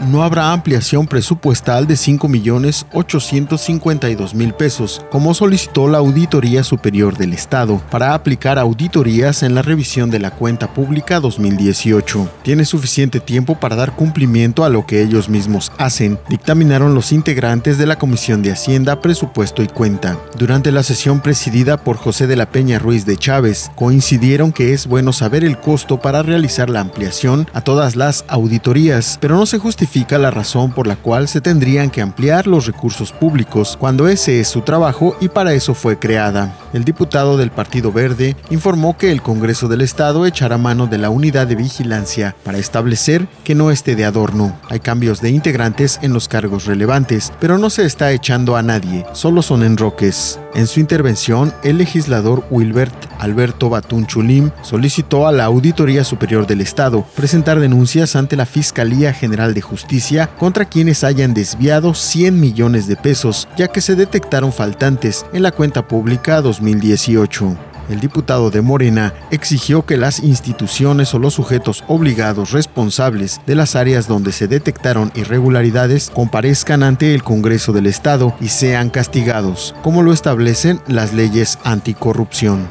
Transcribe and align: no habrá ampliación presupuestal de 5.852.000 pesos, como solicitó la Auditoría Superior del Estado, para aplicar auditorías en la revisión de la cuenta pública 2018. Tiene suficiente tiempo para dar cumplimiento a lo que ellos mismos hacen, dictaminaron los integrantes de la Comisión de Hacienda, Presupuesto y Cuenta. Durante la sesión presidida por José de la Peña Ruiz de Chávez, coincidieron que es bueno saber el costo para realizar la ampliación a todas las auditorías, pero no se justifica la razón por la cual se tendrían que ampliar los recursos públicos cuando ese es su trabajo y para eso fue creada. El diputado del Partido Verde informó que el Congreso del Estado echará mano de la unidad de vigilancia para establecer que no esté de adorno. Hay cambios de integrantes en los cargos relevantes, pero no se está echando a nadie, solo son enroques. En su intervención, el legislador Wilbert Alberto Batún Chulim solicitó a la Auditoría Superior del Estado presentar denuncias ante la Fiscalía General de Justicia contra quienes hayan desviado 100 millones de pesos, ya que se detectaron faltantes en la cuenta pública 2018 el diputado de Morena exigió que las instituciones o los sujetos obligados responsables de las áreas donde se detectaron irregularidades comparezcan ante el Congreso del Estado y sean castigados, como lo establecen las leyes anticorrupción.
no 0.00 0.22
habrá 0.22 0.52
ampliación 0.52 1.06
presupuestal 1.06 1.86
de 1.86 1.94
5.852.000 1.94 4.52
pesos, 4.54 5.04
como 5.10 5.34
solicitó 5.34 5.88
la 5.88 5.98
Auditoría 5.98 6.64
Superior 6.64 7.18
del 7.18 7.34
Estado, 7.34 7.82
para 7.90 8.14
aplicar 8.14 8.58
auditorías 8.58 9.42
en 9.42 9.54
la 9.54 9.60
revisión 9.62 10.10
de 10.10 10.18
la 10.18 10.30
cuenta 10.30 10.72
pública 10.72 11.20
2018. 11.20 12.30
Tiene 12.42 12.64
suficiente 12.64 13.20
tiempo 13.20 13.60
para 13.60 13.76
dar 13.76 13.94
cumplimiento 13.94 14.64
a 14.64 14.70
lo 14.70 14.86
que 14.86 15.02
ellos 15.02 15.28
mismos 15.28 15.70
hacen, 15.78 16.18
dictaminaron 16.28 16.94
los 16.94 17.12
integrantes 17.12 17.78
de 17.78 17.86
la 17.86 17.98
Comisión 17.98 18.42
de 18.42 18.50
Hacienda, 18.52 19.00
Presupuesto 19.00 19.62
y 19.62 19.68
Cuenta. 19.68 20.18
Durante 20.38 20.72
la 20.72 20.82
sesión 20.82 21.20
presidida 21.20 21.76
por 21.76 21.96
José 21.96 22.26
de 22.26 22.36
la 22.36 22.46
Peña 22.46 22.78
Ruiz 22.78 23.04
de 23.04 23.18
Chávez, 23.18 23.70
coincidieron 23.74 24.52
que 24.52 24.72
es 24.72 24.86
bueno 24.86 25.12
saber 25.12 25.44
el 25.44 25.58
costo 25.58 26.00
para 26.00 26.22
realizar 26.22 26.70
la 26.70 26.80
ampliación 26.80 27.46
a 27.52 27.60
todas 27.60 27.96
las 27.96 28.24
auditorías, 28.28 29.18
pero 29.20 29.36
no 29.36 29.44
se 29.46 29.58
justifica 29.58 29.89
la 30.18 30.30
razón 30.30 30.72
por 30.72 30.86
la 30.86 30.96
cual 30.96 31.28
se 31.28 31.40
tendrían 31.40 31.90
que 31.90 32.00
ampliar 32.00 32.46
los 32.46 32.66
recursos 32.66 33.12
públicos 33.12 33.76
cuando 33.78 34.08
ese 34.08 34.40
es 34.40 34.48
su 34.48 34.62
trabajo 34.62 35.16
y 35.20 35.28
para 35.28 35.52
eso 35.52 35.74
fue 35.74 35.98
creada. 35.98 36.54
El 36.72 36.84
diputado 36.84 37.36
del 37.36 37.50
Partido 37.50 37.92
Verde 37.92 38.36
informó 38.50 38.96
que 38.96 39.10
el 39.10 39.20
Congreso 39.20 39.68
del 39.68 39.80
Estado 39.80 40.26
echará 40.26 40.58
mano 40.58 40.86
de 40.86 40.98
la 40.98 41.10
unidad 41.10 41.46
de 41.46 41.56
vigilancia 41.56 42.36
para 42.44 42.58
establecer 42.58 43.26
que 43.44 43.54
no 43.54 43.70
esté 43.70 43.96
de 43.96 44.04
adorno. 44.04 44.58
Hay 44.68 44.80
cambios 44.80 45.20
de 45.20 45.30
integrantes 45.30 45.98
en 46.02 46.12
los 46.12 46.28
cargos 46.28 46.66
relevantes, 46.66 47.32
pero 47.40 47.58
no 47.58 47.68
se 47.68 47.84
está 47.84 48.12
echando 48.12 48.56
a 48.56 48.62
nadie, 48.62 49.04
solo 49.12 49.42
son 49.42 49.64
enroques. 49.64 50.38
En 50.54 50.66
su 50.66 50.80
intervención, 50.80 51.52
el 51.62 51.78
legislador 51.78 52.44
Wilbert 52.50 53.09
Alberto 53.20 53.68
Batún 53.68 54.06
Chulim 54.06 54.50
solicitó 54.62 55.26
a 55.28 55.32
la 55.32 55.44
Auditoría 55.44 56.02
Superior 56.02 56.46
del 56.46 56.60
Estado 56.60 57.04
presentar 57.14 57.60
denuncias 57.60 58.16
ante 58.16 58.36
la 58.36 58.46
Fiscalía 58.46 59.12
General 59.12 59.54
de 59.54 59.60
Justicia 59.60 60.28
contra 60.38 60.64
quienes 60.64 61.04
hayan 61.04 61.34
desviado 61.34 61.94
100 61.94 62.40
millones 62.40 62.86
de 62.86 62.96
pesos, 62.96 63.48
ya 63.56 63.68
que 63.68 63.80
se 63.80 63.94
detectaron 63.94 64.52
faltantes 64.52 65.24
en 65.32 65.42
la 65.42 65.52
cuenta 65.52 65.86
pública 65.86 66.40
2018 66.40 67.56
el 67.90 68.00
diputado 68.00 68.50
de 68.50 68.62
Morena 68.62 69.12
exigió 69.30 69.84
que 69.84 69.96
las 69.96 70.20
instituciones 70.20 71.12
o 71.12 71.18
los 71.18 71.34
sujetos 71.34 71.84
obligados 71.88 72.52
responsables 72.52 73.40
de 73.46 73.56
las 73.56 73.76
áreas 73.76 74.06
donde 74.06 74.32
se 74.32 74.46
detectaron 74.48 75.10
irregularidades 75.14 76.10
comparezcan 76.10 76.82
ante 76.82 77.14
el 77.14 77.22
Congreso 77.22 77.72
del 77.72 77.86
Estado 77.86 78.34
y 78.40 78.48
sean 78.48 78.90
castigados, 78.90 79.74
como 79.82 80.02
lo 80.02 80.12
establecen 80.12 80.80
las 80.86 81.12
leyes 81.12 81.58
anticorrupción. 81.64 82.68